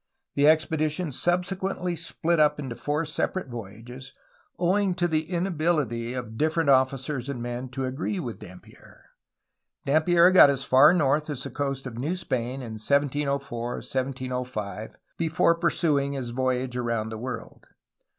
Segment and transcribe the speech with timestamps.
[0.33, 4.13] The expedition sub sequently split up into four separate voyages,
[4.57, 9.05] owing to the inabihty of different officers and men to agree with Dampier.
[9.85, 15.53] Dampier got as far north as the coast of New Spain in 1704 1705 before
[15.53, 17.67] pursuing his voyage around the world.